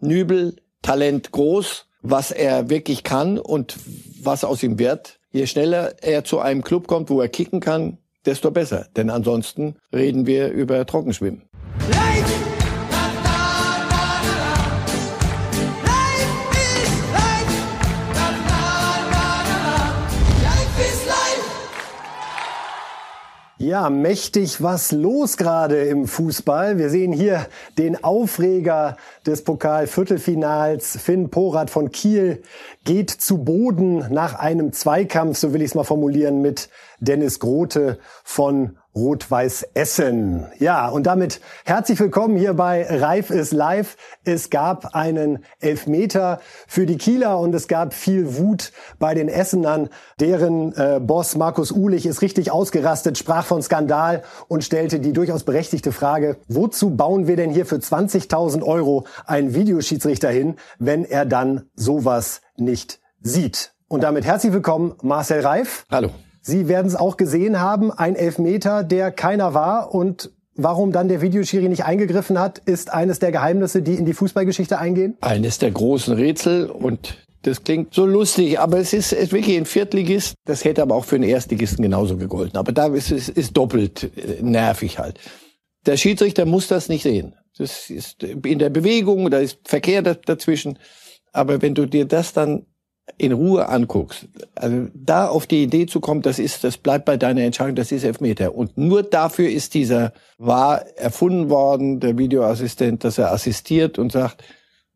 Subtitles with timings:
[0.00, 3.76] Nübel, Talent groß, was er wirklich kann und
[4.22, 5.18] was aus ihm wird.
[5.30, 8.86] Je schneller er zu einem Club kommt, wo er kicken kann, desto besser.
[8.96, 11.42] Denn ansonsten reden wir über Trockenschwimmen.
[23.68, 26.78] Ja, mächtig was los gerade im Fußball.
[26.78, 28.96] Wir sehen hier den Aufreger
[29.26, 30.96] des Pokal-Viertelfinals.
[30.96, 32.42] Finn Porat von Kiel
[32.84, 36.70] geht zu Boden nach einem Zweikampf, so will ich es mal formulieren, mit
[37.00, 40.46] Dennis Grote von Rot-Weiß Essen.
[40.58, 43.96] Ja, und damit herzlich willkommen hier bei Reif ist live.
[44.24, 49.88] Es gab einen Elfmeter für die Kieler und es gab viel Wut bei den Essenern.
[50.20, 55.44] Deren äh, Boss Markus Uhlich ist richtig ausgerastet, sprach von Skandal und stellte die durchaus
[55.44, 61.24] berechtigte Frage, wozu bauen wir denn hier für 20.000 Euro einen Videoschiedsrichter hin, wenn er
[61.24, 63.72] dann sowas nicht sieht?
[63.88, 65.86] Und damit herzlich willkommen, Marcel Reif.
[65.90, 66.10] Hallo.
[66.48, 71.22] Sie werden es auch gesehen haben, ein Elfmeter, der keiner war und Warum dann der
[71.22, 75.16] Videoschiri nicht eingegriffen hat, ist eines der Geheimnisse, die in die Fußballgeschichte eingehen?
[75.20, 79.66] Eines der großen Rätsel und das klingt so lustig, aber es ist, ist wirklich ein
[79.66, 80.34] Viertligist.
[80.46, 82.58] Das hätte aber auch für einen Erstligisten genauso gegolten.
[82.58, 85.20] Aber da ist es ist doppelt äh, nervig halt.
[85.86, 87.36] Der Schiedsrichter muss das nicht sehen.
[87.56, 90.80] Das ist in der Bewegung, da ist Verkehr dazwischen.
[91.32, 92.66] Aber wenn du dir das dann
[93.16, 97.16] in Ruhe anguckst, also da auf die Idee zu kommen, das ist, das bleibt bei
[97.16, 98.54] deiner Entscheidung, das ist Elfmeter.
[98.54, 104.44] Und nur dafür ist dieser war erfunden worden, der Videoassistent, dass er assistiert und sagt,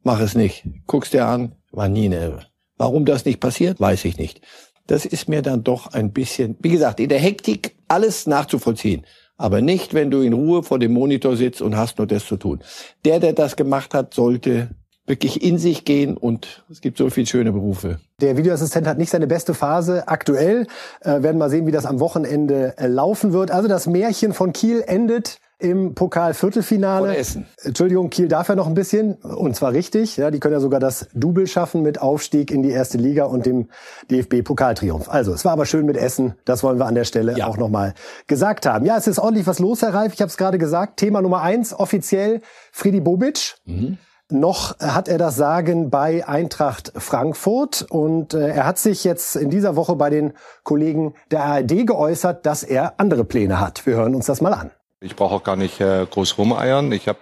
[0.03, 0.65] mach es nicht.
[0.87, 2.47] Guck's dir an, war nie eine.
[2.77, 4.41] Warum das nicht passiert, weiß ich nicht.
[4.87, 9.07] Das ist mir dann doch ein bisschen, wie gesagt, in der Hektik alles nachzuvollziehen.
[9.37, 12.37] Aber nicht, wenn du in Ruhe vor dem Monitor sitzt und hast nur das zu
[12.37, 12.63] tun.
[13.05, 14.71] Der, der das gemacht hat, sollte
[15.06, 17.98] wirklich in sich gehen und es gibt so viele schöne Berufe.
[18.20, 20.67] Der Videoassistent hat nicht seine beste Phase aktuell.
[21.00, 23.51] Äh, werden mal sehen, wie das am Wochenende äh, laufen wird.
[23.51, 27.08] Also das Märchen von Kiel endet im Pokal-Viertelfinale.
[27.08, 27.46] Von Essen.
[27.62, 30.17] Entschuldigung, Kiel darf ja noch ein bisschen und zwar richtig.
[30.17, 33.46] Ja, die können ja sogar das Double schaffen mit Aufstieg in die erste Liga und
[33.46, 33.68] dem
[34.11, 35.08] DFB-Pokaltriumph.
[35.08, 36.35] Also es war aber schön mit Essen.
[36.45, 37.46] Das wollen wir an der Stelle ja.
[37.46, 37.95] auch nochmal
[38.27, 38.85] gesagt haben.
[38.86, 40.14] Ja, es ist ordentlich was los, Herr Reif.
[40.14, 40.98] Ich habe es gerade gesagt.
[40.98, 42.41] Thema Nummer eins offiziell
[42.73, 43.55] Friedi Bobic.
[43.64, 43.98] Mhm.
[44.33, 49.51] Noch hat er das Sagen bei Eintracht Frankfurt und äh, er hat sich jetzt in
[49.51, 50.33] dieser Woche bei den
[50.63, 53.85] Kollegen der ARD geäußert, dass er andere Pläne hat.
[53.85, 54.71] Wir hören uns das mal an.
[55.01, 56.92] Ich brauche auch gar nicht äh, groß rumeiern.
[56.92, 57.19] Ich habe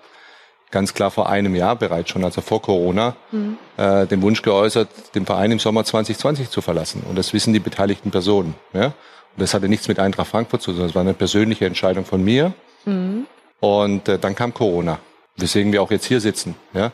[0.71, 3.59] ganz klar vor einem Jahr bereits schon, also vor Corona, mhm.
[3.77, 7.03] äh, den Wunsch geäußert, den Verein im Sommer 2020 zu verlassen.
[7.09, 8.55] Und das wissen die beteiligten Personen.
[8.73, 8.87] Ja?
[8.87, 8.95] Und
[9.39, 12.53] das hatte nichts mit Eintracht Frankfurt zu tun, das war eine persönliche Entscheidung von mir.
[12.85, 13.27] Mhm.
[13.59, 15.01] Und äh, dann kam Corona
[15.41, 16.55] weswegen wir auch jetzt hier sitzen.
[16.73, 16.93] Ja?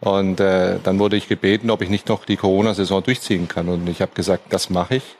[0.00, 3.68] Und äh, dann wurde ich gebeten, ob ich nicht noch die Corona-Saison durchziehen kann.
[3.68, 5.16] Und ich habe gesagt, das mache ich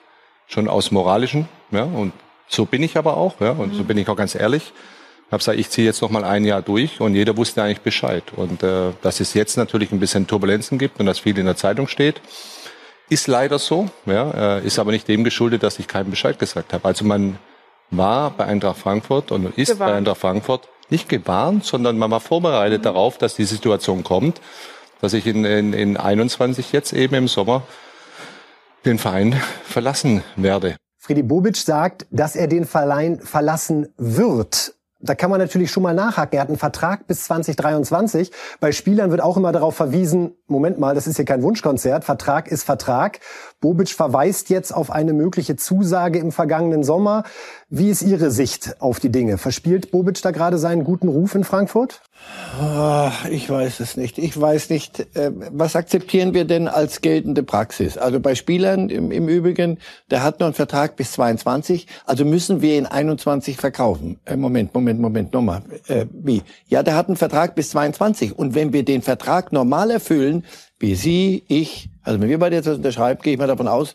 [0.47, 1.49] schon aus moralischen.
[1.71, 1.85] Ja?
[1.85, 2.13] Und
[2.49, 3.41] so bin ich aber auch.
[3.41, 3.51] Ja?
[3.53, 3.77] Und mhm.
[3.77, 4.73] so bin ich auch ganz ehrlich.
[5.27, 7.81] Ich habe gesagt, ich ziehe jetzt noch mal ein Jahr durch und jeder wusste eigentlich
[7.81, 8.23] Bescheid.
[8.37, 11.57] Und äh, dass es jetzt natürlich ein bisschen Turbulenzen gibt und dass viel in der
[11.57, 12.21] Zeitung steht,
[13.09, 13.89] ist leider so.
[14.05, 14.59] Ja?
[14.59, 16.85] Äh, ist aber nicht dem geschuldet, dass ich keinen Bescheid gesagt habe.
[16.85, 17.39] Also man
[17.91, 19.79] war bei Eintracht Frankfurt und ist Gewarnt.
[19.91, 24.41] bei Eintracht Frankfurt nicht gewarnt, sondern man war vorbereitet darauf, dass die Situation kommt,
[25.01, 27.63] dass ich in, in, in 21 jetzt eben im Sommer
[28.85, 30.77] den Verein verlassen werde.
[30.97, 34.75] Friedi Bobic sagt, dass er den Verein verlassen wird.
[34.99, 36.37] Da kann man natürlich schon mal nachhaken.
[36.37, 38.33] Er hat einen Vertrag bis 2023.
[38.61, 42.03] Bei Spielern wird auch immer darauf verwiesen, Moment mal, das ist hier kein Wunschkonzert.
[42.03, 43.21] Vertrag ist Vertrag.
[43.61, 47.25] Bobic verweist jetzt auf eine mögliche Zusage im vergangenen Sommer.
[47.69, 49.39] Wie ist Ihre Sicht auf die Dinge?
[49.39, 52.03] Verspielt Bobic da gerade seinen guten Ruf in Frankfurt?
[52.61, 54.19] Ah, ich weiß es nicht.
[54.19, 57.99] Ich weiß nicht, äh, was akzeptieren wir denn als geltende Praxis?
[57.99, 59.79] Also bei Spielern im, im Übrigen,
[60.11, 64.19] der hat noch einen Vertrag bis 22, also müssen wir ihn 21 verkaufen.
[64.25, 65.63] Äh, Moment, Moment, Moment, nochmal.
[65.89, 66.43] Äh, wie?
[66.69, 70.45] Ja, der hat einen Vertrag bis 22 und wenn wir den Vertrag normal erfüllen,
[70.79, 73.95] wie Sie, ich, also wenn wir beide jetzt das unterschreiben, gehe ich mal davon aus,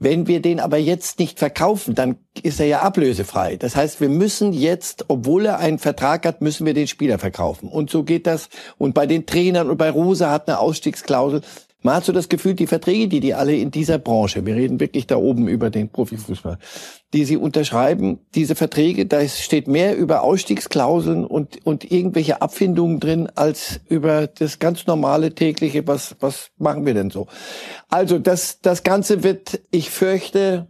[0.00, 3.56] wenn wir den aber jetzt nicht verkaufen, dann ist er ja ablösefrei.
[3.56, 7.68] Das heißt, wir müssen jetzt, obwohl er einen Vertrag hat, müssen wir den Spieler verkaufen.
[7.68, 8.48] Und so geht das.
[8.76, 11.40] Und bei den Trainern und bei Rosa hat eine Ausstiegsklausel.
[11.82, 14.80] Man hat so das Gefühl, die Verträge, die die alle in dieser Branche, wir reden
[14.80, 16.58] wirklich da oben über den Profifußball,
[17.12, 23.28] die sie unterschreiben, diese Verträge, da steht mehr über Ausstiegsklauseln und, und irgendwelche Abfindungen drin,
[23.36, 27.28] als über das ganz normale tägliche, was, was machen wir denn so?
[27.88, 30.66] Also das, das Ganze wird, ich fürchte,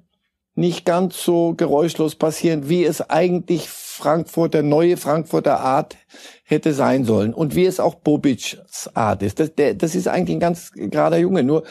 [0.58, 5.96] nicht ganz so geräuschlos passieren, wie es eigentlich Frankfurter, neue Frankfurter Art
[6.44, 7.34] hätte sein sollen.
[7.34, 8.56] Und wie es auch Bobic's
[8.94, 9.40] Art ist.
[9.40, 11.42] Das, der, das ist eigentlich ein ganz gerader Junge.
[11.42, 11.64] Nur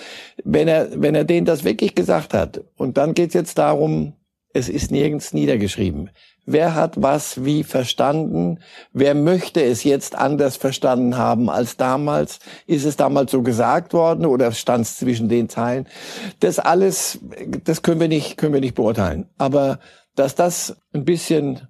[0.43, 4.13] wenn er, wenn er denen das wirklich gesagt hat, und dann geht's jetzt darum,
[4.53, 6.09] es ist nirgends niedergeschrieben.
[6.45, 8.59] Wer hat was wie verstanden?
[8.93, 12.39] Wer möchte es jetzt anders verstanden haben als damals?
[12.65, 15.87] Ist es damals so gesagt worden oder stand es zwischen den Zeilen?
[16.39, 17.19] Das alles,
[17.63, 19.29] das können wir nicht, können wir nicht beurteilen.
[19.37, 19.79] Aber
[20.15, 21.67] dass das ein bisschen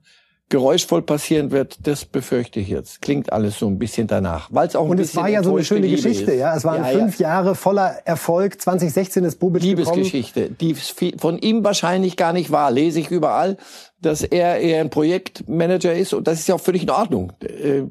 [0.50, 3.02] geräuschvoll passieren wird, das befürchte ich jetzt.
[3.02, 5.56] Klingt alles so ein bisschen danach, weil es auch ein und es war ja so
[5.56, 6.40] eine schöne Geschichte, ist.
[6.40, 6.56] ja.
[6.56, 7.30] Es waren ja, fünf ja.
[7.30, 8.62] Jahre voller Erfolg.
[8.62, 10.76] 2016 ist Bobic Liebesgeschichte, die
[11.18, 13.58] von ihm wahrscheinlich gar nicht war, lese ich überall,
[14.02, 17.34] dass er eher ein Projektmanager ist und das ist ja auch völlig in Ordnung.
[17.42, 17.84] Äh,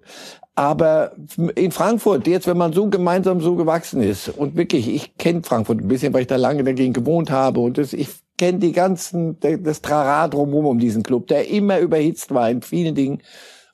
[0.54, 1.12] aber
[1.54, 5.80] in Frankfurt, jetzt wenn man so gemeinsam so gewachsen ist und wirklich, ich kenne Frankfurt
[5.80, 9.38] ein bisschen, weil ich da lange dagegen gewohnt habe und das, ich kenne die ganzen,
[9.40, 13.22] das Trara drumherum um diesen Club, der immer überhitzt war in vielen Dingen.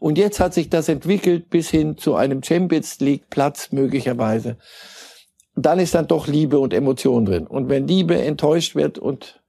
[0.01, 4.57] Und jetzt hat sich das entwickelt bis hin zu einem Champions League Platz möglicherweise.
[5.55, 7.47] Dann ist dann doch Liebe und Emotion drin.
[7.47, 9.43] Und wenn Liebe enttäuscht wird und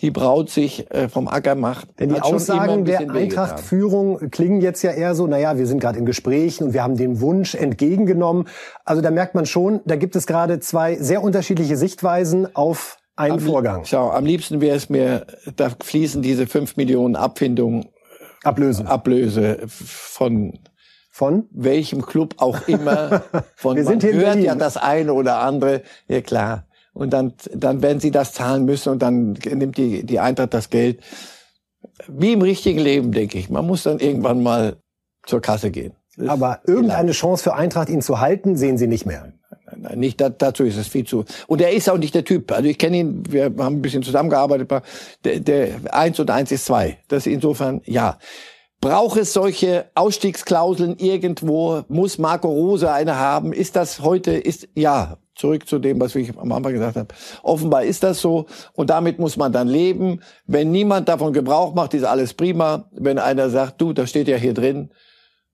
[0.00, 1.88] die Braut sich äh, vom Acker macht.
[1.98, 6.04] Denn die Aussagen der Eintracht-Führung klingen jetzt ja eher so, naja, wir sind gerade in
[6.04, 8.48] Gesprächen und wir haben den Wunsch entgegengenommen.
[8.84, 13.40] Also da merkt man schon, da gibt es gerade zwei sehr unterschiedliche Sichtweisen auf am,
[13.40, 13.84] Vorgang.
[13.84, 15.26] Schau, am liebsten wäre es mir,
[15.56, 17.86] da fließen diese fünf Millionen Abfindungen,
[18.42, 20.58] Ablöse, Ablöse von
[21.10, 23.22] von welchem Club auch immer.
[23.54, 25.82] Von Wir sind man hört ja das eine oder andere.
[26.08, 26.66] Ja klar.
[26.92, 30.70] Und dann, dann werden sie das zahlen müssen und dann nimmt die, die Eintracht das
[30.70, 31.04] Geld.
[32.08, 33.48] Wie im richtigen Leben, denke ich.
[33.48, 34.78] Man muss dann irgendwann mal
[35.24, 35.92] zur Kasse gehen.
[36.26, 39.32] Aber irgendeine Chance für Eintracht, ihn zu halten, sehen Sie nicht mehr.
[39.78, 41.24] Nein, nicht dazu ist es viel zu.
[41.46, 42.52] Und er ist auch nicht der Typ.
[42.52, 44.70] Also ich kenne ihn, wir haben ein bisschen zusammengearbeitet.
[45.24, 46.98] Der, der eins und eins ist zwei.
[47.08, 48.18] Das insofern ja.
[48.80, 51.84] Braucht es solche Ausstiegsklauseln irgendwo?
[51.88, 53.54] Muss Marco Rose eine haben?
[53.54, 54.32] Ist das heute?
[54.32, 57.08] Ist ja zurück zu dem, was ich am Anfang gesagt habe.
[57.42, 60.20] Offenbar ist das so und damit muss man dann leben.
[60.46, 62.88] Wenn niemand davon Gebrauch macht, ist alles prima.
[62.92, 64.90] Wenn einer sagt, du, das steht ja hier drin,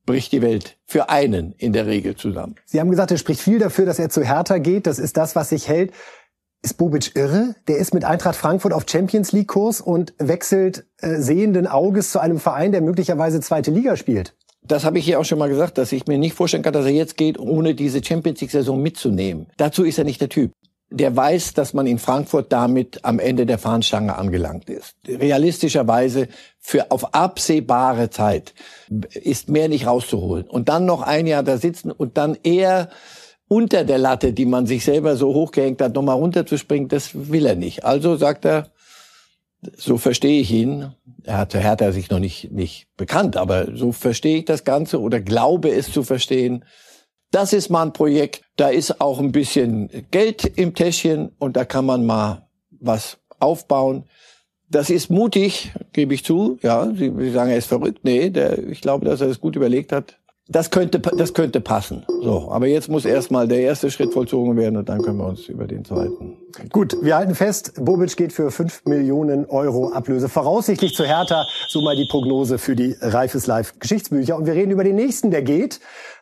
[0.07, 2.57] bricht die Welt für einen in der Regel zusammen.
[2.67, 4.87] Sie haben gesagt, er spricht viel dafür, dass er zu Hertha geht.
[4.87, 5.93] Das ist das, was sich hält.
[6.63, 7.55] Ist Bobic irre?
[7.69, 12.19] Der ist mit Eintracht Frankfurt auf Champions League Kurs und wechselt äh, sehenden Auges zu
[12.19, 14.35] einem Verein, der möglicherweise zweite Liga spielt.
[14.63, 16.85] Das habe ich hier auch schon mal gesagt, dass ich mir nicht vorstellen kann, dass
[16.85, 19.47] er jetzt geht, ohne diese Champions League Saison mitzunehmen.
[19.57, 20.53] Dazu ist er nicht der Typ
[20.91, 24.97] der weiß, dass man in Frankfurt damit am Ende der Fahnenstange angelangt ist.
[25.07, 26.29] Realistischerweise
[26.59, 28.55] für auf absehbare Zeit
[29.15, 30.47] ist mehr nicht rauszuholen.
[30.47, 32.91] Und dann noch ein Jahr da sitzen und dann eher
[33.47, 37.57] unter der Latte, die man sich selber so hochgehängt hat, nochmal runterzuspringen, das will er
[37.57, 37.85] nicht.
[37.85, 38.69] Also sagt er,
[39.77, 40.93] so verstehe ich ihn.
[41.25, 44.65] Er hat, er hat er sich noch nicht, nicht bekannt, aber so verstehe ich das
[44.65, 46.65] Ganze oder glaube es zu verstehen
[47.31, 51.65] das ist mal ein Projekt, da ist auch ein bisschen Geld im Täschchen und da
[51.65, 54.05] kann man mal was aufbauen.
[54.69, 56.59] Das ist mutig, gebe ich zu.
[56.63, 58.01] Ja, Sie, Sie sagen, er ist verrückt.
[58.05, 60.20] Nee, der, ich glaube, dass er das gut überlegt hat.
[60.51, 62.05] Das könnte, das könnte passen.
[62.23, 65.49] So, aber jetzt muss erstmal der erste Schritt vollzogen werden und dann können wir uns
[65.49, 66.39] über den zweiten.
[66.73, 70.29] Gut, wir halten fest, Bobic geht für 5 Millionen Euro Ablöse.
[70.29, 74.37] Voraussichtlich zu Hertha, so mal die Prognose für die Reifes Live Geschichtsbücher.
[74.37, 75.79] Und wir reden über den nächsten, der geht.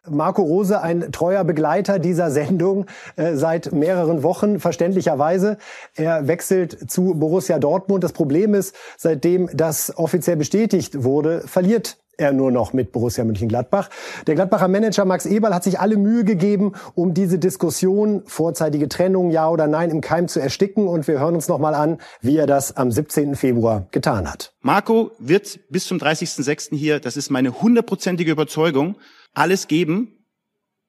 [0.06, 2.84] Marco Rose, ein treuer Begleiter dieser Sendung
[3.16, 5.56] äh, seit mehreren Wochen, verständlicherweise.
[5.94, 8.04] Er wechselt zu Borussia Dortmund.
[8.04, 13.88] Das Problem ist, seitdem das offiziell bestätigt wurde, verliert er nur noch mit Borussia Mönchengladbach.
[14.26, 19.30] Der Gladbacher Manager Max Eberl hat sich alle Mühe gegeben, um diese Diskussion, vorzeitige Trennung,
[19.30, 20.88] ja oder nein, im Keim zu ersticken.
[20.88, 23.36] Und wir hören uns nochmal an, wie er das am 17.
[23.36, 24.52] Februar getan hat.
[24.60, 26.74] Marco wird bis zum 30.06.
[26.76, 28.96] hier, das ist meine hundertprozentige Überzeugung,
[29.32, 30.26] alles geben,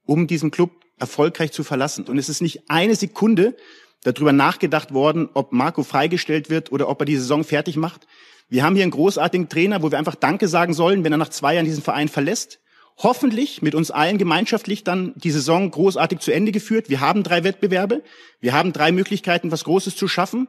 [0.05, 2.05] um diesen Club erfolgreich zu verlassen.
[2.05, 3.55] Und es ist nicht eine Sekunde
[4.03, 8.07] darüber nachgedacht worden, ob Marco freigestellt wird oder ob er die Saison fertig macht.
[8.49, 11.29] Wir haben hier einen großartigen Trainer, wo wir einfach Danke sagen sollen, wenn er nach
[11.29, 12.59] zwei Jahren diesen Verein verlässt.
[12.97, 16.89] Hoffentlich mit uns allen gemeinschaftlich dann die Saison großartig zu Ende geführt.
[16.89, 18.01] Wir haben drei Wettbewerbe.
[18.41, 20.47] Wir haben drei Möglichkeiten, was Großes zu schaffen.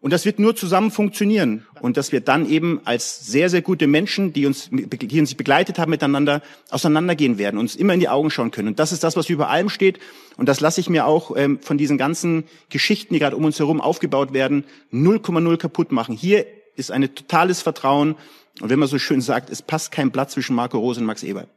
[0.00, 1.64] Und das wird nur zusammen funktionieren.
[1.80, 5.78] Und dass wir dann eben als sehr, sehr gute Menschen, die uns, die uns begleitet
[5.78, 8.68] haben, miteinander auseinandergehen werden, uns immer in die Augen schauen können.
[8.68, 10.00] Und das ist das, was über allem steht.
[10.36, 13.58] Und das lasse ich mir auch ähm, von diesen ganzen Geschichten, die gerade um uns
[13.58, 16.14] herum aufgebaut werden, 0,0 kaputt machen.
[16.14, 16.44] Hier
[16.76, 18.16] ist ein totales Vertrauen.
[18.60, 21.22] Und wenn man so schön sagt, es passt kein Blatt zwischen Marco Rose und Max
[21.22, 21.48] Eberl.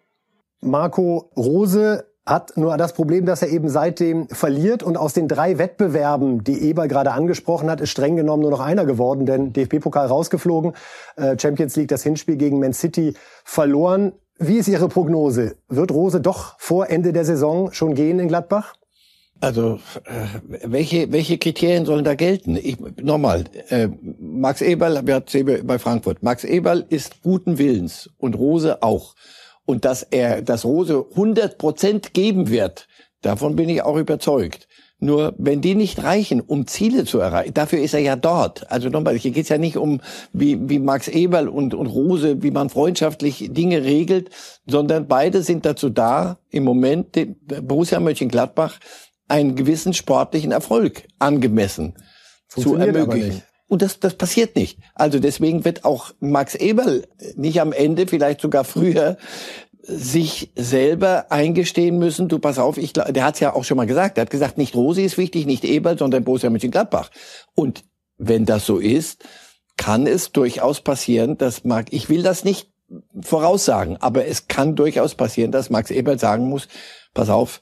[0.61, 5.57] Marco Rose hat nur das Problem, dass er eben seitdem verliert und aus den drei
[5.57, 10.07] Wettbewerben, die Eber gerade angesprochen hat, ist streng genommen nur noch einer geworden, denn DFB-Pokal
[10.07, 10.73] rausgeflogen,
[11.15, 14.13] äh, Champions League das Hinspiel gegen Man City verloren.
[14.38, 15.55] Wie ist Ihre Prognose?
[15.67, 18.75] Wird Rose doch vor Ende der Saison schon gehen in Gladbach?
[19.41, 20.25] Also äh,
[20.65, 22.58] welche welche Kriterien sollen da gelten?
[22.58, 23.88] Ich, nochmal, äh,
[24.19, 26.24] Max Eberl, wir hatten bei Frankfurt.
[26.24, 29.15] Max Eberl ist guten Willens und Rose auch.
[29.65, 32.88] Und dass er, dass Rose 100 Prozent geben wird,
[33.22, 34.67] davon bin ich auch überzeugt.
[35.01, 38.69] Nur wenn die nicht reichen, um Ziele zu erreichen, dafür ist er ja dort.
[38.69, 40.01] Also nochmal, hier geht es ja nicht um,
[40.34, 44.29] wie, wie Max Eberl und, und Rose, wie man freundschaftlich Dinge regelt,
[44.67, 47.17] sondern beide sind dazu da, im Moment
[47.65, 48.79] Borussia Mönchengladbach
[49.29, 51.95] einen gewissen sportlichen Erfolg angemessen
[52.48, 53.43] zu ermöglichen.
[53.67, 54.79] Und das, das passiert nicht.
[54.95, 59.17] Also deswegen wird auch Max Eberl nicht am Ende, vielleicht sogar früher,
[59.83, 63.88] sich selber eingestehen müssen, du pass auf, ich, der hat es ja auch schon mal
[63.88, 67.09] gesagt, er hat gesagt, nicht Rosi ist wichtig, nicht Eberl, sondern Borussia Mönchengladbach.
[67.55, 67.83] Und
[68.17, 69.24] wenn das so ist,
[69.77, 72.69] kann es durchaus passieren, dass Marc, ich will das nicht
[73.21, 76.67] voraussagen, aber es kann durchaus passieren, dass Max Eberl sagen muss,
[77.13, 77.62] pass auf,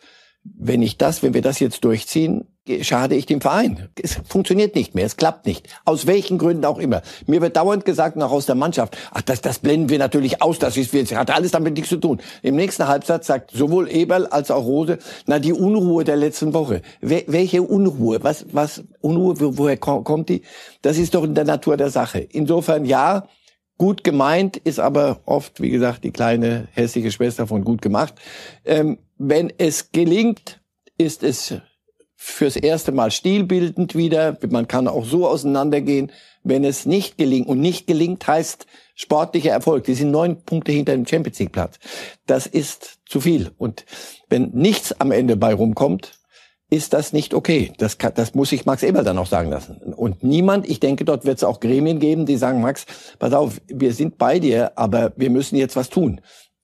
[0.55, 2.45] wenn ich das, wenn wir das jetzt durchziehen,
[2.81, 3.89] schade ich dem Verein.
[4.01, 5.67] Es funktioniert nicht mehr, es klappt nicht.
[5.85, 7.01] Aus welchen Gründen auch immer.
[7.25, 10.59] Mir wird dauernd gesagt, noch aus der Mannschaft, ach, das, das blenden wir natürlich aus,
[10.59, 12.19] das ist, das hat alles damit nichts zu tun.
[12.41, 16.81] Im nächsten Halbsatz sagt sowohl Eberl als auch Rose, na, die Unruhe der letzten Woche.
[17.01, 18.19] Wel welche Unruhe?
[18.21, 20.41] Was, was, Unruhe, woher kommt die?
[20.81, 22.19] Das ist doch in der Natur der Sache.
[22.19, 23.27] Insofern, ja,
[23.77, 28.15] gut gemeint, ist aber oft, wie gesagt, die kleine hässliche Schwester von gut gemacht.
[28.65, 30.61] Ähm, wenn es gelingt,
[30.97, 31.55] ist es
[32.15, 34.37] fürs erste Mal stilbildend wieder.
[34.49, 36.11] Man kann auch so auseinandergehen.
[36.43, 40.93] Wenn es nicht gelingt, und nicht gelingt heißt sportlicher Erfolg, die sind neun Punkte hinter
[40.93, 41.77] dem Champions League Platz.
[42.25, 43.51] Das ist zu viel.
[43.57, 43.85] Und
[44.29, 46.17] wenn nichts am Ende bei rumkommt,
[46.69, 47.71] ist das nicht okay.
[47.77, 49.77] Das, kann, das muss ich Max Eberl dann auch sagen lassen.
[49.95, 52.85] Und niemand, ich denke, dort wird es auch Gremien geben, die sagen, Max,
[53.19, 56.19] pass auf, wir sind bei dir, aber wir müssen jetzt was tun.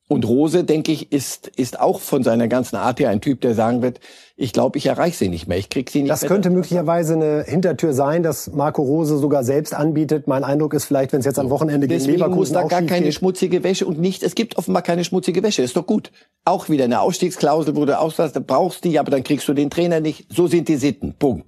[0.10, 3.56] Und Rose, denke ich, ist, ist auch von seiner ganzen Art her ein Typ, der
[3.56, 4.02] sagen wird,
[4.36, 6.30] ich glaube, ich erreiche sie nicht mehr, ich krieg sie nicht das mehr.
[6.30, 10.28] Das könnte möglicherweise eine Hintertür sein, dass Marco Rose sogar selbst anbietet.
[10.28, 12.82] Mein Eindruck ist vielleicht, wenn es jetzt am Wochenende gegen Deswegen Leverkusen muss da gar
[12.82, 13.14] keine geht.
[13.14, 16.12] schmutzige Wäsche und nicht, es gibt offenbar keine schmutzige Wäsche, ist doch gut.
[16.44, 20.02] Auch wieder eine Ausstiegsklausel, wo du auslässt, brauchst die, aber dann kriegst du den Trainer
[20.02, 20.26] nicht.
[20.30, 21.48] So sind die Sitten, Punkt.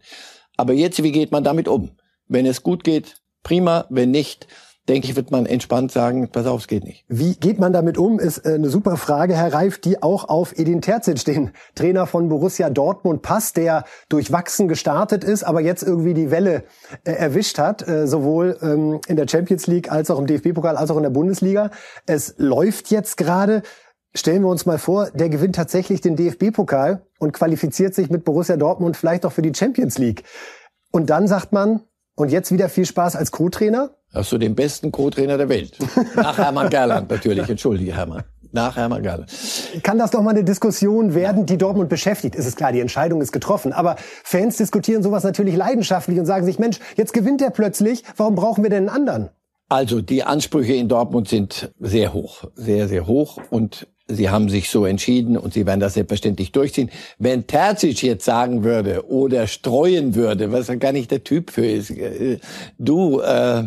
[0.56, 1.92] Aber jetzt, wie geht man damit um?
[2.30, 4.48] Wenn es gut geht, prima, wenn nicht,
[4.88, 7.06] denke ich, wird man entspannt sagen, pass auf, es geht nicht.
[7.08, 10.58] Wie geht man damit um, ist äh, eine super Frage, Herr Reif, die auch auf
[10.58, 16.14] Edin Terzic, den Trainer von Borussia Dortmund, passt, der durchwachsen gestartet ist, aber jetzt irgendwie
[16.14, 16.64] die Welle
[17.04, 20.92] äh, erwischt hat, äh, sowohl ähm, in der Champions League als auch im DFB-Pokal, als
[20.92, 21.72] auch in der Bundesliga.
[22.06, 23.64] Es läuft jetzt gerade.
[24.18, 28.56] Stellen wir uns mal vor, der gewinnt tatsächlich den DFB-Pokal und qualifiziert sich mit Borussia
[28.56, 30.24] Dortmund vielleicht auch für die Champions League.
[30.92, 31.82] Und dann sagt man,
[32.16, 33.92] und jetzt wieder viel Spaß als Co-Trainer?
[34.16, 35.78] Hast du den besten Co-Trainer der Welt.
[36.16, 37.50] Nach Hermann Gerland natürlich.
[37.50, 38.24] Entschuldige, Hermann.
[38.54, 39.30] Nach Hermann Gerland.
[39.84, 42.36] Kann das doch mal eine Diskussion werden, die Dortmund beschäftigt?
[42.36, 43.74] Es ist klar, die Entscheidung ist getroffen.
[43.74, 48.04] Aber Fans diskutieren sowas natürlich leidenschaftlich und sagen sich, Mensch, jetzt gewinnt er plötzlich.
[48.16, 49.30] Warum brauchen wir denn einen anderen?
[49.68, 53.40] Also die Ansprüche in Dortmund sind sehr hoch, sehr, sehr hoch.
[53.50, 56.92] Und Sie haben sich so entschieden und Sie werden das selbstverständlich durchziehen.
[57.18, 61.66] Wenn Terzic jetzt sagen würde oder streuen würde, was er gar nicht der Typ für
[61.66, 62.38] ist, äh,
[62.78, 63.64] du, äh,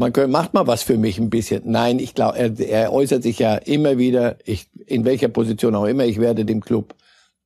[0.00, 1.62] man könnte, macht mal was für mich ein bisschen.
[1.66, 5.84] Nein, ich glaube, er, er äußert sich ja immer wieder, ich, in welcher Position auch
[5.84, 6.94] immer, ich werde dem Club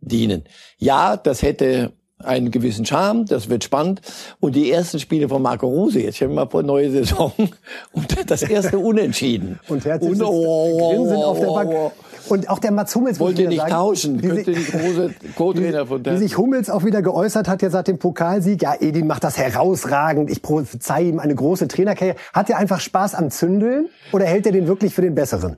[0.00, 0.44] dienen.
[0.78, 4.00] Ja, das hätte einen gewissen Charme, das wird spannend.
[4.38, 7.32] Und die ersten Spiele von Marco Rose, jetzt stellen wir mal vor, neue Saison,
[7.92, 9.58] und das erste Unentschieden.
[9.68, 11.92] und Herzlich und, oh, Grinsen auf der Bank.
[12.28, 16.16] Und auch der Mats Hummels wollte nicht sagen, tauschen, könnte nicht große Co-Trainer von Wie
[16.16, 20.30] sich Hummels auch wieder geäußert hat, jetzt nach dem Pokalsieg, ja, Edin macht das herausragend,
[20.30, 22.16] ich prophezei ihm eine große Trainerkarriere.
[22.32, 25.56] Hat er einfach Spaß am Zündeln oder hält er den wirklich für den Besseren?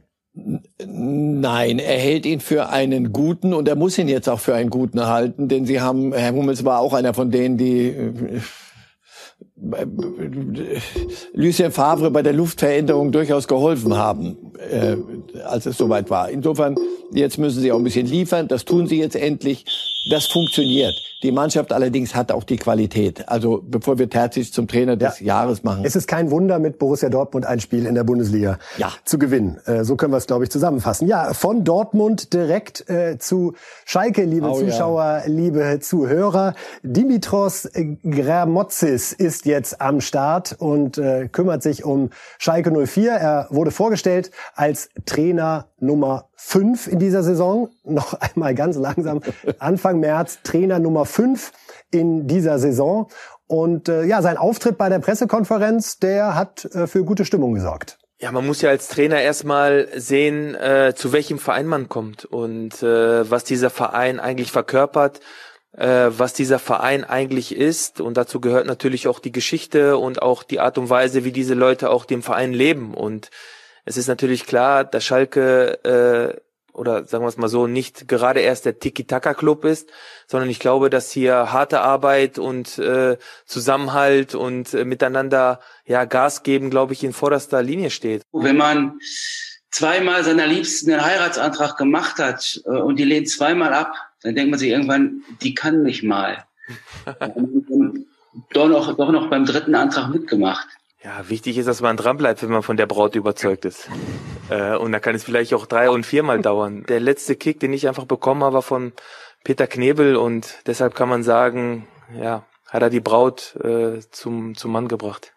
[0.84, 4.68] Nein, er hält ihn für einen guten und er muss ihn jetzt auch für einen
[4.68, 8.40] guten halten, denn sie haben, Herr Hummels war auch einer von denen, die äh,
[11.32, 14.96] Lucien Favre bei der Luftveränderung durchaus geholfen haben, äh,
[15.44, 16.28] als es soweit war.
[16.28, 16.76] Insofern,
[17.12, 18.48] jetzt müssen sie auch ein bisschen liefern.
[18.48, 19.64] Das tun sie jetzt endlich.
[20.10, 20.94] Das funktioniert.
[21.22, 23.28] Die Mannschaft allerdings hat auch die Qualität.
[23.28, 25.26] Also bevor wir Terzic zum Trainer des ja.
[25.26, 25.84] Jahres machen.
[25.84, 28.92] Es ist kein Wunder, mit Borussia Dortmund ein Spiel in der Bundesliga ja.
[29.04, 29.58] zu gewinnen.
[29.64, 31.08] Äh, so können wir es, glaube ich, zusammenfassen.
[31.08, 33.54] Ja, von Dortmund direkt äh, zu
[33.86, 35.26] Schalke, liebe oh, Zuschauer, ja.
[35.26, 36.54] liebe Zuhörer.
[36.82, 37.68] Dimitros
[38.04, 43.12] Gramotzis ist jetzt am Start und äh, kümmert sich um Schalke 04.
[43.12, 47.70] Er wurde vorgestellt als Trainer Nummer 5 in dieser Saison.
[47.84, 49.22] Noch einmal ganz langsam.
[49.58, 51.52] Anfang März Trainer Nummer 5
[51.90, 53.08] in dieser Saison.
[53.46, 57.98] Und äh, ja, sein Auftritt bei der Pressekonferenz, der hat äh, für gute Stimmung gesorgt.
[58.18, 62.82] Ja, man muss ja als Trainer erstmal sehen, äh, zu welchem Verein man kommt und
[62.82, 65.20] äh, was dieser Verein eigentlich verkörpert,
[65.76, 68.00] äh, was dieser Verein eigentlich ist.
[68.00, 71.54] Und dazu gehört natürlich auch die Geschichte und auch die Art und Weise, wie diese
[71.54, 72.94] Leute auch dem Verein leben.
[72.94, 73.30] Und
[73.84, 76.40] es ist natürlich klar, dass Schalke äh,
[76.76, 79.88] oder sagen wir es mal so, nicht gerade erst der Tiki-Taka-Club ist,
[80.26, 83.16] sondern ich glaube, dass hier harte Arbeit und äh,
[83.46, 88.22] Zusammenhalt und äh, miteinander ja Gas geben, glaube ich, in vorderster Linie steht.
[88.30, 88.98] Wenn man
[89.70, 93.92] zweimal seiner Liebsten einen Heiratsantrag gemacht hat äh, und die lehnt zweimal ab,
[94.26, 96.44] dann denkt man sich irgendwann, die kann nicht mal.
[98.52, 100.66] doch noch, doch noch beim dritten Antrag mitgemacht.
[101.04, 103.88] Ja, wichtig ist, dass man dran bleibt, wenn man von der Braut überzeugt ist.
[104.50, 106.82] Äh, und da kann es vielleicht auch drei und viermal dauern.
[106.88, 108.92] Der letzte Kick, den ich einfach bekommen habe, war von
[109.44, 111.86] Peter Knebel und deshalb kann man sagen,
[112.20, 115.35] ja, hat er die Braut äh, zum, zum Mann gebracht.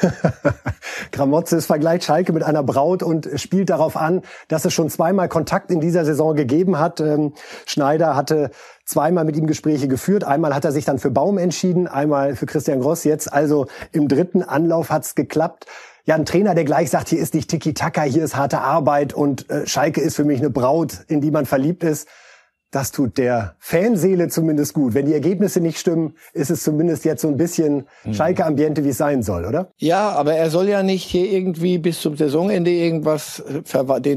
[1.12, 5.70] Gramotzes vergleicht Schalke mit einer Braut und spielt darauf an, dass es schon zweimal Kontakt
[5.70, 7.00] in dieser Saison gegeben hat.
[7.00, 7.32] Ähm,
[7.66, 8.50] Schneider hatte
[8.84, 10.24] zweimal mit ihm Gespräche geführt.
[10.24, 13.04] Einmal hat er sich dann für Baum entschieden, einmal für Christian Gross.
[13.04, 15.66] Jetzt also im dritten Anlauf hat's geklappt.
[16.04, 19.50] Ja, ein Trainer, der gleich sagt, hier ist nicht Tiki-Taka, hier ist harte Arbeit und
[19.50, 22.08] äh, Schalke ist für mich eine Braut, in die man verliebt ist
[22.70, 24.92] das tut der Fanseele zumindest gut.
[24.92, 28.12] Wenn die Ergebnisse nicht stimmen, ist es zumindest jetzt so ein bisschen mhm.
[28.12, 29.72] Schalke-Ambiente, wie es sein soll, oder?
[29.78, 33.42] Ja, aber er soll ja nicht hier irgendwie bis zum Saisonende irgendwas,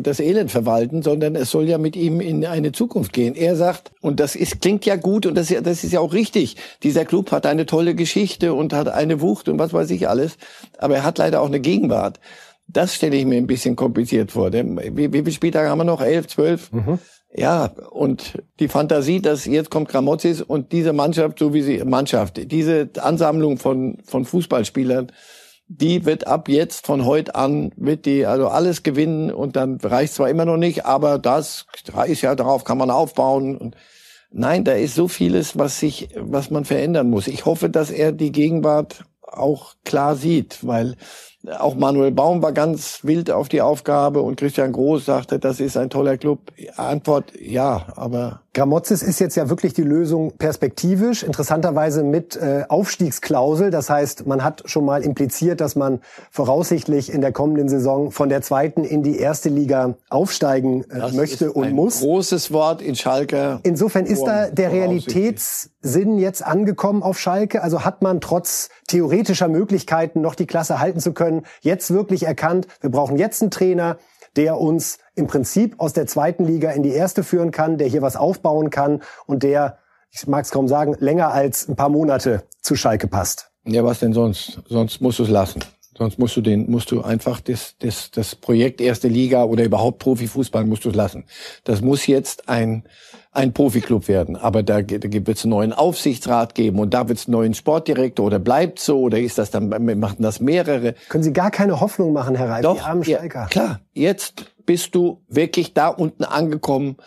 [0.03, 3.35] das Elend verwalten, sondern es soll ja mit ihm in eine Zukunft gehen.
[3.35, 6.57] Er sagt, und das ist, klingt ja gut und das, das ist ja auch richtig,
[6.83, 10.37] dieser Club hat eine tolle Geschichte und hat eine Wucht und was weiß ich alles,
[10.77, 12.19] aber er hat leider auch eine Gegenwart.
[12.67, 14.51] Das stelle ich mir ein bisschen kompliziert vor.
[14.53, 16.01] Wie, wie viele Spieltage haben wir noch?
[16.01, 16.71] Elf, zwölf?
[16.71, 16.99] Mhm.
[17.33, 22.51] Ja, und die Fantasie, dass jetzt kommt Gramozis und diese Mannschaft, so wie sie, Mannschaft,
[22.51, 25.11] diese Ansammlung von, von Fußballspielern,
[25.67, 30.13] die wird ab jetzt von heute an, wird die also alles gewinnen und dann reicht
[30.13, 31.65] zwar immer noch nicht, aber das
[32.07, 33.55] ist ja darauf kann man aufbauen.
[33.55, 33.77] Und
[34.31, 37.27] nein, da ist so vieles, was sich, was man verändern muss.
[37.27, 40.97] Ich hoffe, dass er die Gegenwart auch klar sieht, weil
[41.59, 45.75] auch Manuel Baum war ganz wild auf die Aufgabe und Christian Groß sagte, das ist
[45.77, 46.39] ein toller Club.
[46.77, 53.71] Antwort ja, aber Gramozis ist jetzt ja wirklich die Lösung perspektivisch, interessanterweise mit äh, Aufstiegsklausel.
[53.71, 56.01] Das heißt, man hat schon mal impliziert, dass man
[56.31, 61.53] voraussichtlich in der kommenden Saison von der zweiten in die erste Liga aufsteigen äh, möchte
[61.53, 62.01] und muss.
[62.01, 63.61] Großes Wort in Schalke.
[63.63, 67.63] Insofern ist da der Realitätssinn jetzt angekommen auf Schalke.
[67.63, 71.30] Also hat man trotz theoretischer Möglichkeiten noch die Klasse halten zu können,
[71.61, 73.97] jetzt wirklich erkannt, wir brauchen jetzt einen Trainer,
[74.35, 78.01] der uns im Prinzip aus der zweiten Liga in die erste führen kann, der hier
[78.01, 79.77] was aufbauen kann und der,
[80.09, 83.51] ich mag es kaum sagen, länger als ein paar Monate zu Schalke passt.
[83.65, 84.61] Ja, was denn sonst?
[84.67, 85.61] Sonst musst du es lassen.
[85.97, 89.99] Sonst musst du den, musst du einfach das, das, das Projekt erste Liga oder überhaupt
[89.99, 91.25] Profifußball musst du es lassen.
[91.63, 92.85] Das muss jetzt ein,
[93.31, 94.35] ein Profiklub werden.
[94.35, 97.53] Aber da, da wird es einen neuen Aufsichtsrat geben und da wird es einen neuen
[97.53, 100.95] Sportdirektor oder bleibt so oder ist das dann, machen das mehrere?
[101.09, 104.95] Können Sie gar keine Hoffnung machen, Herr Reif, Doch, die armen Ja, klar, jetzt bist
[104.95, 106.97] du wirklich da unten angekommen,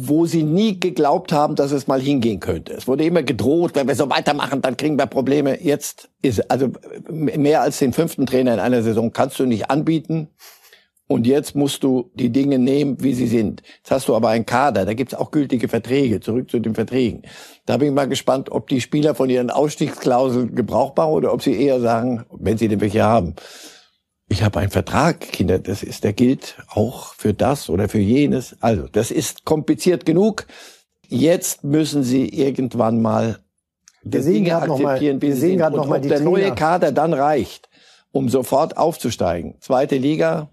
[0.00, 2.72] wo sie nie geglaubt haben, dass es mal hingehen könnte.
[2.72, 5.60] Es wurde immer gedroht, wenn wir so weitermachen, dann kriegen wir Probleme.
[5.60, 6.68] Jetzt ist also
[7.10, 10.28] mehr als den fünften Trainer in einer Saison kannst du nicht anbieten.
[11.08, 13.62] Und jetzt musst du die Dinge nehmen, wie sie sind.
[13.78, 17.22] Jetzt hast du aber einen Kader, da gibt's auch gültige Verträge, zurück zu den Verträgen.
[17.64, 21.60] Da bin ich mal gespannt, ob die Spieler von ihren Ausstiegsklauseln gebrauchbar oder ob sie
[21.60, 23.34] eher sagen, wenn sie denn welche haben,
[24.30, 28.56] ich habe einen Vertrag, Kinder, das ist, der gilt auch für das oder für jenes.
[28.60, 30.46] Also, das ist kompliziert genug.
[31.06, 33.38] Jetzt müssen sie irgendwann mal
[34.02, 36.30] wir sehen gerade mal, wir sehen gerade noch mal die der Trainer.
[36.30, 37.68] neue Kader dann reicht,
[38.12, 39.56] um sofort aufzusteigen.
[39.60, 40.50] Zweite Liga.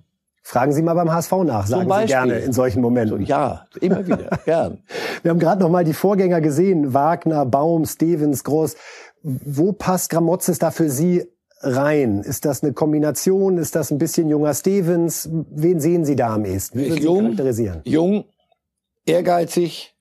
[0.48, 3.26] Fragen Sie mal beim HSV nach, sagen Sie gerne in solchen Momenten.
[3.26, 4.78] Ja, immer wieder, gern.
[5.24, 8.76] Wir haben gerade noch mal die Vorgänger gesehen, Wagner, Baum, Stevens, Groß.
[9.24, 11.26] Wo passt Gramozis da für Sie
[11.62, 12.22] rein?
[12.22, 13.58] Ist das eine Kombination?
[13.58, 15.28] Ist das ein bisschen junger Stevens?
[15.32, 16.78] Wen sehen Sie da am ehesten?
[16.78, 17.82] Wie würden jung, charakterisieren?
[17.84, 18.26] Jung,
[19.08, 19.96] ehrgeizig,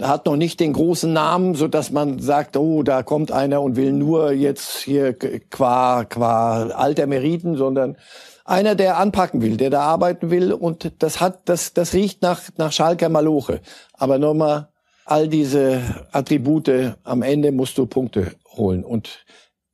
[0.00, 3.76] hat noch nicht den großen Namen, so dass man sagt, oh, da kommt einer und
[3.76, 7.98] will nur jetzt hier qua, qua alter Meriten, sondern
[8.44, 12.42] einer, der anpacken will, der da arbeiten will und das hat, das, das riecht nach,
[12.56, 13.60] nach Schalker Maloche.
[13.94, 14.68] Aber nochmal,
[15.04, 15.80] all diese
[16.12, 19.24] Attribute, am Ende musst du Punkte holen und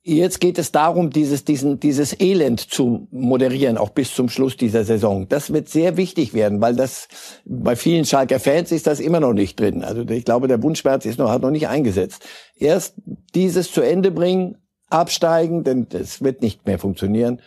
[0.01, 4.85] Jetzt geht es darum, dieses, diesen, dieses Elend zu moderieren, auch bis zum Schluss dieser
[4.85, 5.27] Saison.
[5.27, 7.09] Das wird sehr wichtig werden, weil das
[7.45, 9.83] bei vielen Schalker Fans ist das immer noch nicht drin.
[9.83, 12.25] Also ich glaube, der Wunschschmerz ist noch, hat noch nicht eingesetzt.
[12.55, 12.95] Erst
[13.35, 14.57] dieses zu Ende bringen,
[14.89, 17.41] absteigen, denn das wird nicht mehr funktionieren,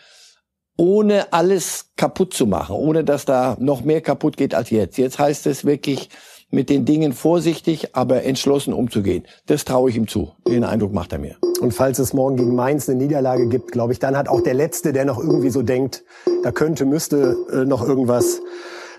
[0.77, 4.97] ohne alles kaputt zu machen, ohne dass da noch mehr kaputt geht als jetzt.
[4.99, 6.09] Jetzt heißt es wirklich,
[6.53, 9.25] mit den Dingen vorsichtig, aber entschlossen umzugehen.
[9.47, 10.33] Das traue ich ihm zu.
[10.47, 11.37] Den Eindruck macht er mir.
[11.61, 14.55] Und falls es morgen gegen Mainz eine Niederlage gibt, glaube ich, dann hat auch der
[14.55, 16.05] Letzte, der noch irgendwie so denkt,
[16.43, 18.41] da könnte, müsste äh, noch irgendwas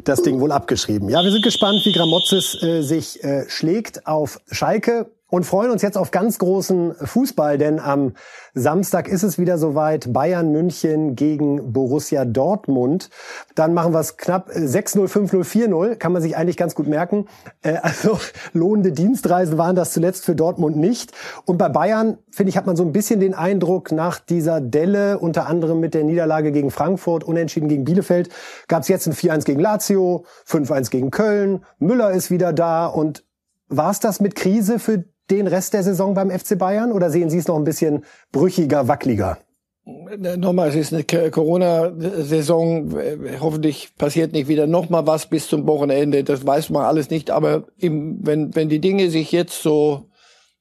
[0.04, 1.10] das Ding wohl abgeschrieben.
[1.10, 5.82] Ja, wir sind gespannt, wie Gramozis äh, sich äh, schlägt auf Schalke und freuen uns
[5.82, 8.14] jetzt auf ganz großen Fußball, denn am
[8.54, 10.14] Samstag ist es wieder soweit.
[10.14, 13.10] Bayern München gegen Borussia Dortmund.
[13.56, 15.96] Dann machen wir es knapp 6-0, 5-0, 4-0.
[15.96, 17.26] Kann man sich eigentlich ganz gut merken.
[17.64, 18.20] Äh, also
[18.54, 21.14] lohnende Dienstreisen waren das zuletzt für Dortmund nicht.
[21.46, 25.18] Und bei Bayern, finde ich, hat man so ein bisschen den Eindruck, nach dieser Delle,
[25.18, 28.30] unter anderem mit der Niederlage gegen Frankfurt, unentschieden gegen Bielefeld,
[28.68, 31.66] gab es jetzt ein 4-1 gegen Lazio, 5-1 gegen Köln.
[31.80, 33.24] Müller ist wieder da und
[33.68, 35.06] war es das mit Krise für
[35.38, 38.88] den Rest der Saison beim FC Bayern oder sehen Sie es noch ein bisschen brüchiger,
[38.88, 39.38] wackeliger?
[39.86, 42.96] Nochmal, es ist eine Corona-Saison.
[43.42, 46.24] Hoffentlich passiert nicht wieder nochmal was bis zum Wochenende.
[46.24, 47.32] Das weiß man alles nicht.
[47.32, 50.06] Aber im, wenn, wenn die Dinge sich jetzt so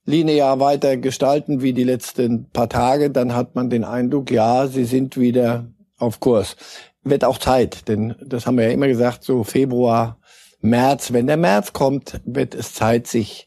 [0.05, 4.85] linear weiter gestalten wie die letzten paar Tage, dann hat man den Eindruck, ja, sie
[4.85, 5.67] sind wieder
[5.99, 6.57] auf Kurs.
[7.05, 10.19] Wird auch Zeit, denn das haben wir ja immer gesagt, so Februar,
[10.61, 11.13] März.
[11.13, 13.47] Wenn der März kommt, wird es Zeit, sich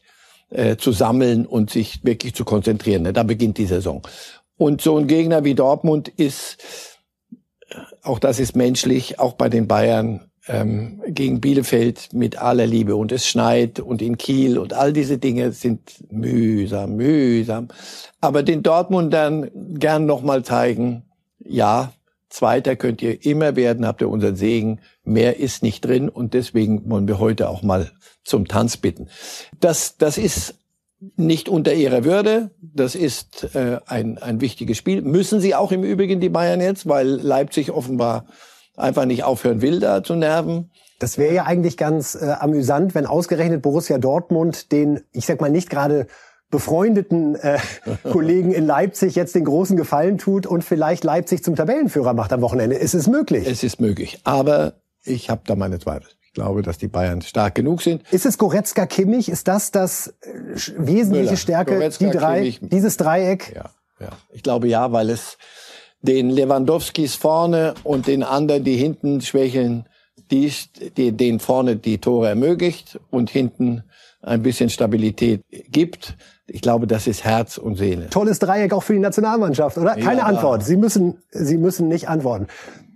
[0.50, 3.02] äh, zu sammeln und sich wirklich zu konzentrieren.
[3.02, 3.12] Ne?
[3.12, 4.02] Da beginnt die Saison.
[4.56, 6.58] Und so ein Gegner wie Dortmund ist,
[7.68, 12.96] äh, auch das ist menschlich, auch bei den Bayern ähm, gegen Bielefeld mit aller Liebe
[12.96, 17.68] und es schneit und in Kiel und all diese Dinge sind mühsam, mühsam.
[18.20, 21.02] Aber den Dortmundern gern nochmal zeigen,
[21.44, 21.92] ja,
[22.36, 24.80] Zweiter könnt ihr immer werden, habt ihr unseren Segen.
[25.04, 27.90] Mehr ist nicht drin und deswegen wollen wir heute auch mal
[28.24, 29.08] zum Tanz bitten.
[29.58, 30.54] Das, das ist
[31.16, 32.50] nicht unter ihrer Würde.
[32.60, 35.00] Das ist äh, ein, ein wichtiges Spiel.
[35.00, 38.26] Müssen sie auch im Übrigen die Bayern jetzt, weil Leipzig offenbar
[38.76, 40.70] einfach nicht aufhören will, da zu nerven.
[40.98, 45.50] Das wäre ja eigentlich ganz äh, amüsant, wenn ausgerechnet Borussia Dortmund den, ich sag mal,
[45.50, 46.06] nicht gerade
[46.50, 47.58] befreundeten äh,
[48.10, 52.40] Kollegen in Leipzig jetzt den großen Gefallen tut und vielleicht Leipzig zum Tabellenführer macht am
[52.40, 52.76] Wochenende.
[52.76, 53.46] Ist es möglich?
[53.46, 56.08] Es ist möglich, aber ich habe da meine Zweifel.
[56.22, 58.02] Ich glaube, dass die Bayern stark genug sind.
[58.12, 59.28] Ist es Goretzka Kimmich?
[59.28, 60.32] Ist das das äh,
[60.76, 62.60] wesentliche Müller, Stärke, Goretzka, die drei, Kimmich.
[62.62, 63.52] dieses Dreieck?
[63.54, 64.10] Ja, ja.
[64.30, 65.38] Ich glaube ja, weil es
[66.02, 69.86] den Lewandowskis vorne und den anderen, die hinten schwächeln,
[70.30, 70.52] die,
[70.96, 73.84] die den vorne die Tore ermöglicht und hinten
[74.26, 76.16] ein bisschen Stabilität gibt.
[76.46, 78.10] Ich glaube, das ist Herz und Seele.
[78.10, 79.94] Tolles Dreieck auch für die Nationalmannschaft, oder?
[79.94, 80.26] Keine ja.
[80.26, 80.64] Antwort.
[80.64, 82.46] Sie müssen, Sie müssen nicht antworten.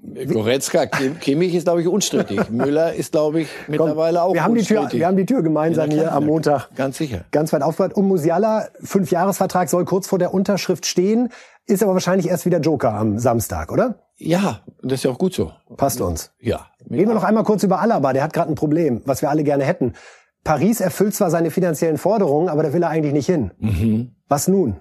[0.03, 2.49] Goretzka, Kimmich ist, glaube ich, unstrittig.
[2.51, 4.85] Müller ist, glaube ich, mittlerweile auch wir haben unstrittig.
[4.85, 6.75] Die Tür, wir haben die Tür gemeinsam hier am Montag.
[6.75, 7.25] Ganz sicher.
[7.33, 7.95] Ganz weit aufgehört.
[7.95, 11.29] Und Musiala, Fünfjahresvertrag soll kurz vor der Unterschrift stehen,
[11.67, 13.97] ist aber wahrscheinlich erst wieder Joker am Samstag, oder?
[14.17, 15.53] Ja, das ist ja auch gut so.
[15.77, 16.33] Passt uns.
[16.41, 16.67] Ja.
[16.91, 18.13] Reden wir noch einmal kurz über Alaba.
[18.13, 19.95] Der hat gerade ein Problem, was wir alle gerne hätten.
[20.45, 23.51] Paris erfüllt zwar seine finanziellen Forderungen, aber da will er eigentlich nicht hin.
[23.59, 24.13] Mhm.
[24.29, 24.81] Was nun?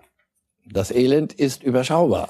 [0.72, 2.28] Das Elend ist überschaubar.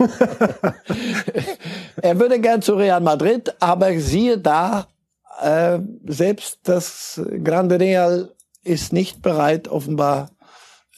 [2.02, 4.88] er würde gern zu Real Madrid, aber siehe da,
[5.42, 8.32] äh, selbst das Grande Real
[8.64, 10.32] ist nicht bereit, offenbar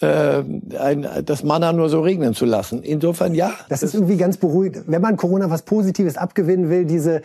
[0.02, 0.44] äh,
[0.78, 2.84] ein, das Manna nur so regnen zu lassen.
[2.84, 3.54] Insofern ja.
[3.70, 4.86] Das, das ist irgendwie ganz beruhigend.
[4.88, 7.22] Wenn man Corona was Positives abgewinnen will, diese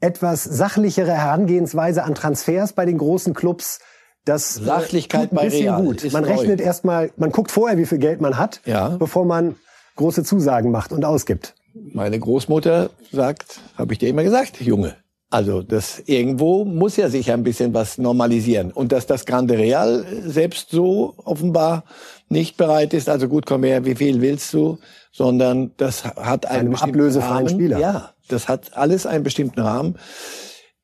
[0.00, 3.80] etwas sachlichere Herangehensweise an Transfers bei den großen Clubs,
[4.24, 6.10] das äh, Sachlichkeit bei Real gut.
[6.12, 8.90] man rechnet erstmal, man guckt vorher, wie viel Geld man hat, ja.
[8.90, 9.56] bevor man
[9.96, 11.54] große Zusagen macht und ausgibt.
[11.74, 14.96] Meine Großmutter sagt, habe ich dir immer gesagt, Junge.
[15.30, 20.04] Also das irgendwo muss ja sich ein bisschen was normalisieren und dass das Grande Real
[20.26, 21.84] selbst so offenbar
[22.28, 23.08] nicht bereit ist.
[23.08, 24.78] Also gut, komm her, wie viel willst du?
[25.10, 27.48] Sondern das hat einen Einem ablösefreien Rahmen.
[27.48, 27.78] Spieler.
[27.78, 29.96] Ja, das hat alles einen bestimmten Rahmen.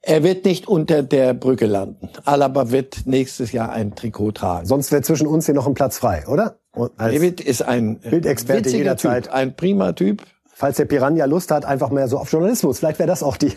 [0.09, 2.09] Er wird nicht unter der Brücke landen.
[2.25, 4.67] Alaba wird nächstes Jahr ein Trikot tragen.
[4.67, 6.57] Sonst wäre zwischen uns hier noch ein Platz frei, oder?
[6.97, 9.25] David ist ein Bildexperte jederzeit.
[9.25, 10.23] Typ, ein prima Typ.
[10.47, 12.79] Falls der Piranha Lust hat, einfach mehr so auf Journalismus.
[12.79, 13.53] Vielleicht wäre das auch die.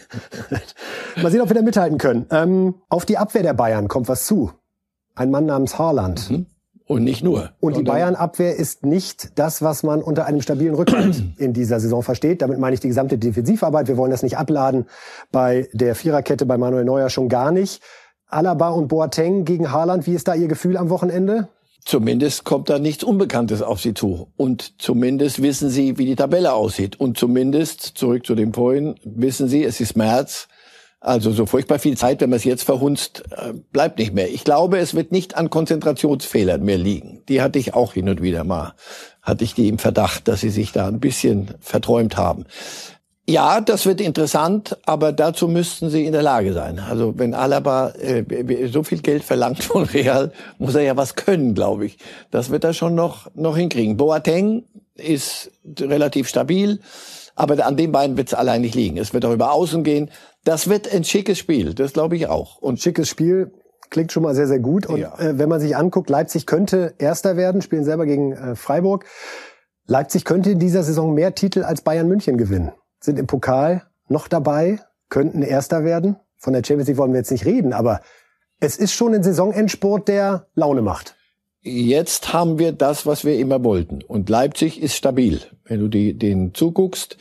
[1.22, 2.26] Mal sehen, ob wir da mithalten können.
[2.32, 4.52] Ähm, auf die Abwehr der Bayern kommt was zu.
[5.16, 6.30] Ein Mann namens Haaland.
[6.30, 6.48] Mhm.
[6.92, 7.52] Und nicht nur.
[7.62, 12.04] Und die Bayern-Abwehr ist nicht das, was man unter einem stabilen Rückhalt in dieser Saison
[12.04, 12.42] versteht.
[12.42, 13.88] Damit meine ich die gesamte Defensivarbeit.
[13.88, 14.88] Wir wollen das nicht abladen.
[15.32, 17.82] Bei der Viererkette bei Manuel Neuer schon gar nicht.
[18.28, 21.48] Alaba und Boateng gegen Haaland, wie ist da Ihr Gefühl am Wochenende?
[21.86, 24.28] zumindest kommt da nichts Unbekanntes auf sie zu.
[24.38, 27.00] Und zumindest wissen sie, wie die Tabelle aussieht.
[27.00, 30.48] Und zumindest, zurück zu dem vorhin, wissen sie, es ist März.
[31.04, 34.30] Also so furchtbar viel Zeit, wenn man es jetzt verhunzt, äh, bleibt nicht mehr.
[34.30, 37.24] Ich glaube, es wird nicht an Konzentrationsfehlern mehr liegen.
[37.28, 38.74] Die hatte ich auch hin und wieder mal.
[39.24, 42.46] Hatte ich die im Verdacht, dass sie sich da ein bisschen verträumt haben.
[43.28, 46.78] Ja, das wird interessant, aber dazu müssten sie in der Lage sein.
[46.78, 51.56] Also wenn Alaba äh, so viel Geld verlangt von Real, muss er ja was können,
[51.56, 51.98] glaube ich.
[52.30, 53.98] Das wird er schon noch noch hinkriegen.
[53.98, 56.80] Boateng ist relativ stabil,
[57.36, 58.98] aber an den beiden wird es allein nicht liegen.
[58.98, 60.10] Es wird auch über Außen gehen.
[60.44, 62.58] Das wird ein schickes Spiel, das glaube ich auch.
[62.58, 63.52] Und schickes Spiel
[63.90, 64.86] klingt schon mal sehr sehr gut.
[64.86, 65.18] Und ja.
[65.20, 69.06] äh, wenn man sich anguckt, Leipzig könnte Erster werden, spielen selber gegen äh, Freiburg.
[69.86, 74.28] Leipzig könnte in dieser Saison mehr Titel als Bayern München gewinnen sind im Pokal noch
[74.28, 76.18] dabei, könnten Erster werden.
[76.38, 78.02] Von der Champions League wollen wir jetzt nicht reden, aber
[78.60, 81.16] es ist schon ein Saisonendsport, der Laune macht.
[81.64, 84.02] Jetzt haben wir das, was wir immer wollten.
[84.04, 85.42] Und Leipzig ist stabil.
[85.64, 87.18] Wenn du die, denen zuguckst,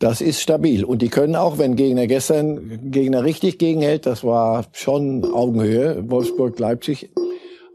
[0.00, 0.84] das ist stabil.
[0.84, 6.58] Und die können auch, wenn Gegner gestern Gegner richtig gegenhält, das war schon Augenhöhe, Wolfsburg,
[6.58, 7.10] Leipzig.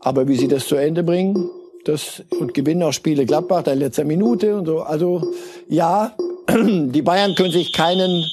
[0.02, 1.50] Aber wie sie das zu Ende bringen,
[1.86, 4.82] das, und gewinnen auch Spiele Gladbach, der letzter Minute und so.
[4.82, 5.34] Also,
[5.68, 6.16] ja,
[6.50, 8.26] die Bayern können sich keinen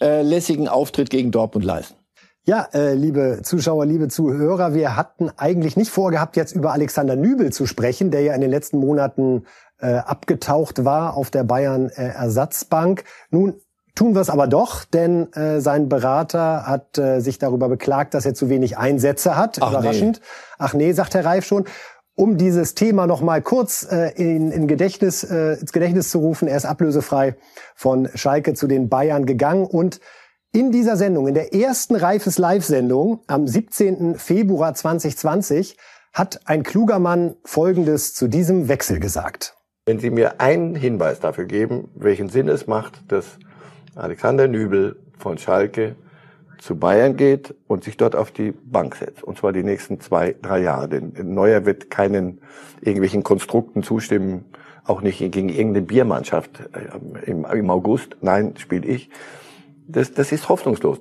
[0.00, 1.96] äh, lässigen Auftritt gegen Dortmund leisten.
[2.48, 7.52] Ja, äh, liebe Zuschauer, liebe Zuhörer, wir hatten eigentlich nicht vorgehabt, jetzt über Alexander Nübel
[7.52, 9.46] zu sprechen, der ja in den letzten Monaten
[9.80, 13.02] äh, abgetaucht war auf der Bayern äh, Ersatzbank.
[13.30, 13.54] Nun
[13.96, 18.24] tun wir es aber doch, denn äh, sein Berater hat äh, sich darüber beklagt, dass
[18.24, 19.58] er zu wenig Einsätze hat.
[19.60, 20.20] Ach Überraschend.
[20.20, 20.26] Nee.
[20.58, 21.64] Ach nee, sagt Herr Reif schon
[22.14, 26.48] um dieses Thema noch mal kurz äh, in, in Gedächtnis, äh, ins Gedächtnis zu rufen.
[26.48, 27.34] Er ist ablösefrei
[27.74, 30.00] von Schalke zu den Bayern gegangen und
[30.52, 34.16] in dieser Sendung, in der ersten Reifes Live-Sendung am 17.
[34.16, 35.76] Februar 2020,
[36.12, 39.54] hat ein kluger Mann Folgendes zu diesem Wechsel gesagt.
[39.84, 43.38] Wenn Sie mir einen Hinweis dafür geben, welchen Sinn es macht, dass
[43.94, 45.96] Alexander Nübel von Schalke
[46.58, 49.22] zu Bayern geht und sich dort auf die Bank setzt.
[49.22, 50.88] Und zwar die nächsten zwei, drei Jahre.
[50.88, 52.40] Denn Neuer wird keinen
[52.80, 54.44] irgendwelchen Konstrukten zustimmen,
[54.84, 58.16] auch nicht gegen irgendeine Biermannschaft äh, im, im August.
[58.20, 59.10] Nein, spiele ich.
[59.88, 60.98] Das, das ist hoffnungslos.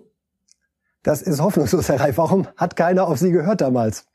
[1.04, 2.18] Das ist hoffnungslos, Herr Reif.
[2.18, 4.06] Warum hat keiner auf Sie gehört damals?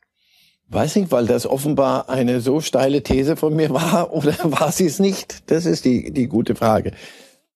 [0.67, 4.85] Weiß nicht, weil das offenbar eine so steile These von mir war oder war sie
[4.85, 5.51] es nicht?
[5.51, 6.93] Das ist die, die gute Frage.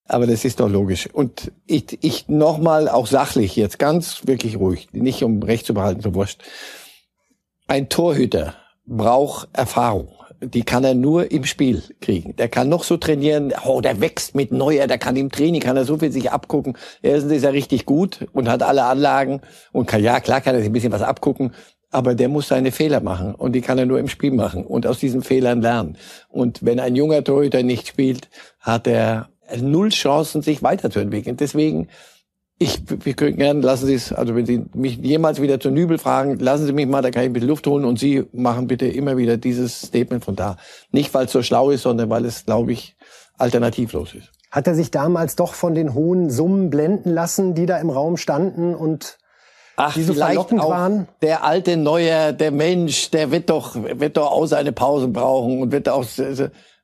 [0.07, 1.09] Aber das ist doch logisch.
[1.11, 6.01] Und ich, ich nochmal auch sachlich jetzt ganz wirklich ruhig, nicht um Recht zu behalten,
[6.01, 6.43] so wurscht.
[7.67, 8.53] Ein Torhüter
[8.85, 10.09] braucht Erfahrung.
[10.41, 12.35] Die kann er nur im Spiel kriegen.
[12.35, 15.77] Der kann noch so trainieren, oh, der wächst mit Neuer, der kann im Training, kann
[15.77, 16.77] er so viel sich abgucken.
[17.01, 20.61] Erstens ist er richtig gut und hat alle Anlagen und kann, ja, klar kann er
[20.61, 21.53] sich ein bisschen was abgucken,
[21.91, 24.85] aber der muss seine Fehler machen und die kann er nur im Spiel machen und
[24.85, 25.97] aus diesen Fehlern lernen.
[26.29, 29.29] Und wenn ein junger Torhüter nicht spielt, hat er
[29.61, 31.37] null Chancen, sich weiterzuentwickeln.
[31.37, 31.87] Deswegen,
[32.57, 35.97] ich, wir können gerne, lassen Sie es, also wenn Sie mich jemals wieder zu Nübel
[35.97, 38.67] fragen, lassen Sie mich mal, da kann ich ein bisschen Luft holen und Sie machen
[38.67, 40.55] bitte immer wieder dieses Statement von da.
[40.91, 42.95] Nicht, weil es so schlau ist, sondern weil es, glaube ich,
[43.37, 44.31] alternativlos ist.
[44.51, 48.15] Hat er sich damals doch von den hohen Summen blenden lassen, die da im Raum
[48.15, 49.17] standen und
[49.75, 51.09] Ach, die so verlockend waren?
[51.21, 55.73] Der alte Neuer, der Mensch, der wird doch, wird doch auch seine Pausen brauchen und
[55.73, 56.05] wird auch,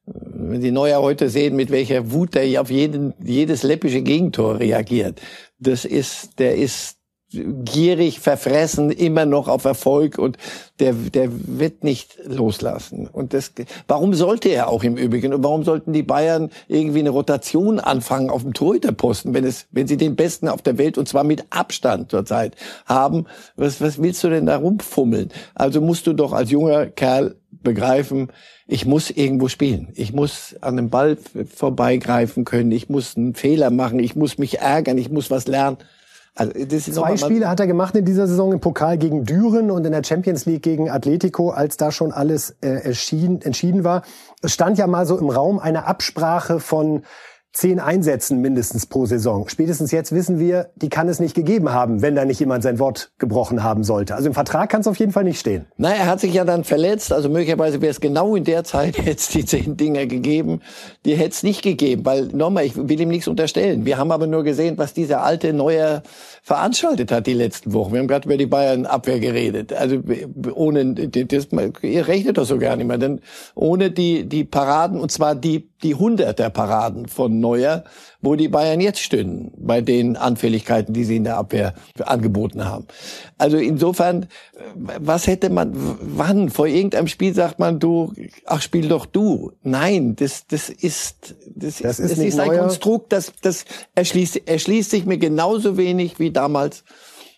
[0.06, 5.22] wenn Sie Neuer heute sehen, mit welcher Wut er auf jeden, jedes läppische Gegentor reagiert.
[5.64, 6.98] Das ist, der ist
[7.32, 10.38] gierig, verfressen, immer noch auf Erfolg und
[10.80, 13.08] der, der wird nicht loslassen.
[13.08, 13.54] Und das,
[13.88, 15.34] warum sollte er auch im Übrigen?
[15.34, 19.88] Und warum sollten die Bayern irgendwie eine Rotation anfangen auf dem Torhüterposten, wenn es, wenn
[19.88, 23.26] sie den Besten auf der Welt und zwar mit Abstand zurzeit haben?
[23.56, 25.30] Was, was willst du denn da rumfummeln?
[25.56, 28.30] Also musst du doch als junger Kerl begreifen,
[28.72, 29.90] ich muss irgendwo spielen.
[29.96, 31.18] Ich muss an dem Ball
[31.54, 32.72] vorbeigreifen können.
[32.72, 34.00] Ich muss einen Fehler machen.
[34.00, 34.98] Ich muss mich ärgern.
[34.98, 35.78] Ich muss was lernen.
[36.34, 39.92] Also, Zwei Spiele hat er gemacht in dieser Saison im Pokal gegen Düren und in
[39.92, 44.04] der Champions League gegen Atletico, als da schon alles äh, entschieden, entschieden war.
[44.42, 47.04] Es stand ja mal so im Raum eine Absprache von
[47.54, 49.50] zehn Einsätzen mindestens pro Saison.
[49.50, 52.80] Spätestens jetzt wissen wir, die kann es nicht gegeben haben, wenn da nicht jemand sein
[52.80, 54.16] Wort gebrochen haben sollte.
[54.16, 55.66] Also im Vertrag kann es auf jeden Fall nicht stehen.
[55.76, 57.12] Na, er hat sich ja dann verletzt.
[57.12, 60.62] Also möglicherweise wäre es genau in der Zeit jetzt die zehn Dinger gegeben.
[61.04, 63.86] Die hätte es nicht gegeben, weil nochmal, ich will ihm nichts unterstellen.
[63.86, 66.04] Wir haben aber nur gesehen, was dieser alte Neuer
[66.44, 67.92] veranstaltet hat die letzten Wochen.
[67.92, 69.74] Wir haben gerade über die Bayern-Abwehr geredet.
[69.74, 69.98] Also
[70.54, 71.48] ohne, das,
[71.82, 73.20] ihr rechnet das so gar nicht mehr, denn
[73.56, 77.84] ohne die, die Paraden, und zwar die die Hunderter-Paraden von Neuer,
[78.22, 82.86] wo die Bayern jetzt stünden, bei den Anfälligkeiten, die sie in der Abwehr angeboten haben.
[83.38, 84.28] Also insofern,
[84.76, 88.14] was hätte man, wann, vor irgendeinem Spiel sagt man, du,
[88.46, 89.52] ach, spiel doch du.
[89.64, 93.66] Nein, das, das ist, das, das ist, das ist ein Konstrukt, das, das
[93.96, 96.84] erschließt, erschließt sich mir genauso wenig wie damals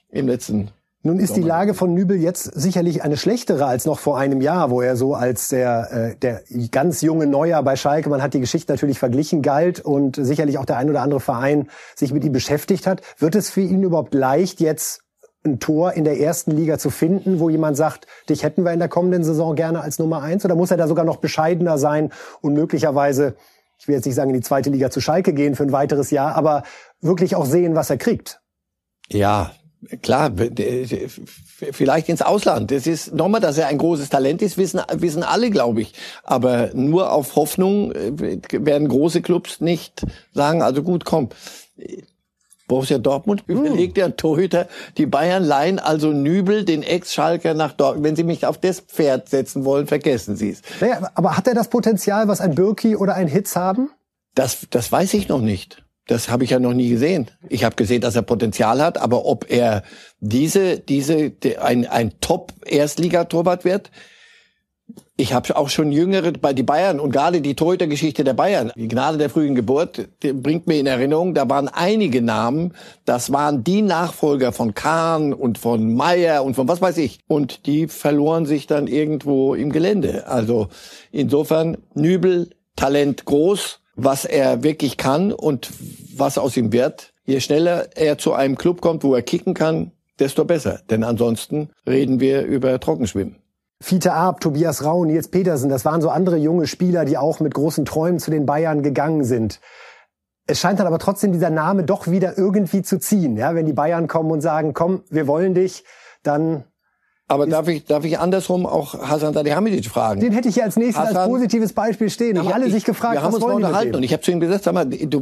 [0.09, 0.69] im letzten
[1.05, 4.71] nun ist die Lage von Nübel jetzt sicherlich eine schlechtere als noch vor einem Jahr,
[4.71, 8.39] wo er so als der, äh, der ganz junge Neuer bei Schalke, man hat die
[8.39, 12.31] Geschichte natürlich verglichen, galt und sicherlich auch der ein oder andere Verein sich mit ihm
[12.31, 13.01] beschäftigt hat.
[13.17, 15.01] Wird es für ihn überhaupt leicht, jetzt
[15.45, 18.79] ein Tor in der ersten Liga zu finden, wo jemand sagt, dich hätten wir in
[18.79, 20.45] der kommenden Saison gerne als Nummer eins?
[20.45, 23.35] Oder muss er da sogar noch bescheidener sein und möglicherweise,
[23.77, 26.11] ich will jetzt nicht sagen, in die zweite Liga zu Schalke gehen für ein weiteres
[26.11, 26.63] Jahr, aber
[27.01, 28.39] wirklich auch sehen, was er kriegt?
[29.09, 29.51] Ja,
[30.01, 30.31] klar,
[31.71, 32.71] vielleicht ins Ausland.
[32.71, 35.93] Das ist nochmal, dass er ein großes Talent ist, wissen, wissen alle, glaube ich.
[36.23, 38.11] Aber nur auf Hoffnung äh,
[38.51, 41.29] werden große Clubs nicht sagen, also gut, komm.
[42.67, 43.57] Borussia Dortmund hm.
[43.57, 44.67] überlegt ja Torhüter,
[44.97, 48.05] die Bayern leihen also Nübel, den Ex-Schalker nach Dortmund.
[48.05, 50.61] Wenn Sie mich auf das Pferd setzen wollen, vergessen Sie es.
[50.79, 53.91] Naja, aber hat er das Potenzial, was ein Birki oder ein Hitz haben?
[54.33, 55.82] Das, das weiß ich noch nicht.
[56.07, 57.31] Das habe ich ja noch nie gesehen.
[57.47, 59.83] Ich habe gesehen, dass er Potenzial hat, aber ob er
[60.19, 63.89] diese, diese, ein, ein Top-Erstligatorwart wird,
[65.15, 68.87] ich habe auch schon jüngere bei die Bayern und gerade die Torhüter-Geschichte der Bayern, die
[68.87, 72.73] Gnade der frühen Geburt, bringt mir in Erinnerung, da waren einige Namen,
[73.05, 77.19] das waren die Nachfolger von Kahn und von Meyer und von was weiß ich.
[77.27, 80.27] Und die verloren sich dann irgendwo im Gelände.
[80.27, 80.69] Also
[81.11, 85.71] insofern Nübel, Talent groß, was er wirklich kann und
[86.15, 87.13] was aus ihm wird.
[87.25, 90.81] Je schneller er zu einem Club kommt, wo er kicken kann, desto besser.
[90.89, 93.37] Denn ansonsten reden wir über Trockenschwimmen.
[93.81, 97.53] Fiete Arp, Tobias Rau, Nils Petersen, das waren so andere junge Spieler, die auch mit
[97.53, 99.59] großen Träumen zu den Bayern gegangen sind.
[100.47, 103.37] Es scheint dann aber trotzdem dieser Name doch wieder irgendwie zu ziehen.
[103.37, 105.83] Ja, wenn die Bayern kommen und sagen, komm, wir wollen dich,
[106.21, 106.63] dann
[107.33, 110.21] aber darf ich, darf ich andersrum auch Hasan Salihamidzic fragen?
[110.21, 112.37] Den hätte ich hier als nächstes Hasan, als positives Beispiel stehen.
[112.37, 114.31] Haben alle ich, sich gefragt, wir haben was uns wollen unterhalten und ich habe zu
[114.31, 115.21] ihm gesagt, sag mal, du,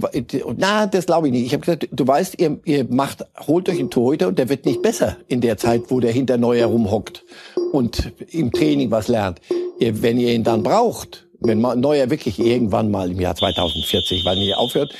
[0.58, 1.45] na, das glaube ich nicht.
[1.45, 4.65] Ich habe gesagt, du weißt, ihr, ihr macht, holt euch einen Torhüter und der wird
[4.65, 7.24] nicht besser in der Zeit, wo der hinter Neuer rumhockt
[7.71, 9.39] und im Training was lernt.
[9.80, 14.38] Ihr, wenn ihr ihn dann braucht, wenn Neuer wirklich irgendwann mal im Jahr 2040, wann
[14.38, 14.93] ihr aufhört,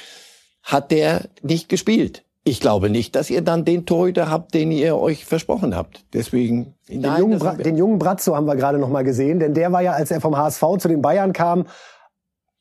[0.64, 2.24] hat der nicht gespielt.
[2.44, 6.06] Ich glaube nicht, dass ihr dann den Torhüter habt, den ihr euch versprochen habt.
[6.14, 9.54] Deswegen den, nein, jungen, Bra den jungen Brazzo haben wir gerade noch mal gesehen, denn
[9.54, 11.68] der war ja, als er vom HSV zu den Bayern kam,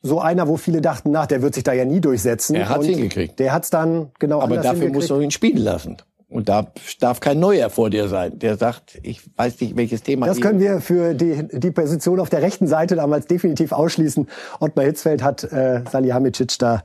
[0.03, 2.57] so einer, wo viele dachten, nach, der wird sich da ja nie durchsetzen.
[2.57, 3.39] Er hat hingekriegt.
[3.39, 4.41] Der hat's dann genau.
[4.41, 5.97] Aber dafür musst du ihn spielen lassen.
[6.31, 6.69] Und da
[7.01, 10.27] darf kein Neuer vor dir sein, der sagt, ich weiß nicht, welches Thema.
[10.27, 14.29] Das können wir für die, die Position auf der rechten Seite damals definitiv ausschließen.
[14.61, 16.85] Ottmar Hitzfeld hat äh, Salihamidzic da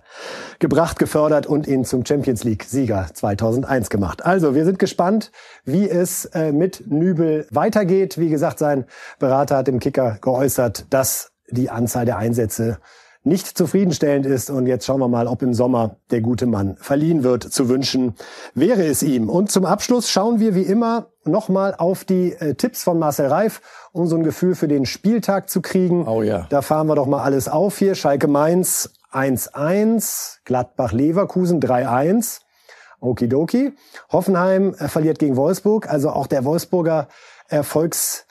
[0.57, 4.25] gebracht, gefördert und ihn zum Champions League-Sieger 2001 gemacht.
[4.25, 5.31] Also, wir sind gespannt,
[5.63, 8.17] wie es äh, mit Nübel weitergeht.
[8.17, 8.85] Wie gesagt, sein
[9.19, 12.79] Berater hat im Kicker geäußert, dass die Anzahl der Einsätze
[13.25, 14.49] nicht zufriedenstellend ist.
[14.49, 17.43] Und jetzt schauen wir mal, ob im Sommer der gute Mann verliehen wird.
[17.43, 18.15] Zu wünschen
[18.53, 19.29] wäre es ihm.
[19.29, 23.61] Und zum Abschluss schauen wir wie immer nochmal auf die äh, Tipps von Marcel Reif,
[23.91, 26.07] um so ein Gefühl für den Spieltag zu kriegen.
[26.07, 26.45] Oh ja.
[26.49, 27.95] Da fahren wir doch mal alles auf hier.
[27.95, 32.41] Schalke Mainz 1-1, Gladbach Leverkusen 3-1.
[32.99, 33.73] Okidoki.
[34.11, 35.89] Hoffenheim äh, verliert gegen Wolfsburg.
[35.89, 37.07] Also auch der Wolfsburger
[37.47, 38.24] Erfolgs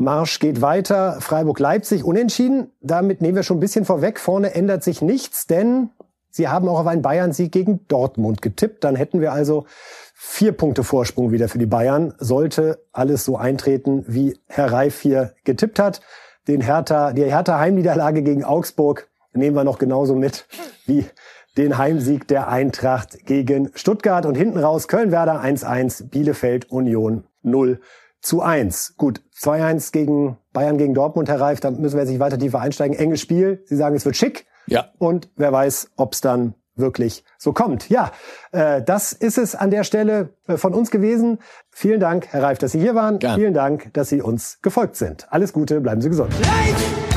[0.00, 1.20] Marsch geht weiter.
[1.20, 2.72] Freiburg-Leipzig unentschieden.
[2.80, 4.18] Damit nehmen wir schon ein bisschen vorweg.
[4.18, 5.90] Vorne ändert sich nichts, denn
[6.30, 8.82] Sie haben auch auf einen Bayern-Sieg gegen Dortmund getippt.
[8.84, 9.66] Dann hätten wir also
[10.14, 12.14] vier Punkte Vorsprung wieder für die Bayern.
[12.18, 16.00] Sollte alles so eintreten, wie Herr Reif hier getippt hat.
[16.48, 20.46] Den Hertha, die Hertha Heimniederlage gegen Augsburg nehmen wir noch genauso mit
[20.86, 21.04] wie
[21.58, 24.24] den Heimsieg der Eintracht gegen Stuttgart.
[24.24, 27.80] Und hinten raus Köln-Werder 1-1, Bielefeld Union 0
[28.20, 28.96] zu 1.
[28.96, 32.60] Gut, 2-1 gegen Bayern gegen Dortmund, Herr Reif, da müssen wir jetzt nicht weiter tiefer
[32.60, 32.96] einsteigen.
[32.96, 34.46] Enges Spiel, Sie sagen, es wird schick.
[34.66, 34.90] Ja.
[34.98, 37.88] Und wer weiß, ob es dann wirklich so kommt.
[37.88, 38.12] Ja,
[38.52, 41.38] äh, das ist es an der Stelle äh, von uns gewesen.
[41.70, 43.18] Vielen Dank, Herr Reif, dass Sie hier waren.
[43.18, 43.38] Gern.
[43.38, 45.26] Vielen Dank, dass Sie uns gefolgt sind.
[45.30, 46.32] Alles Gute, bleiben Sie gesund.
[46.40, 47.09] Light!